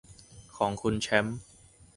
[0.55, 1.37] ของคุณแชมป์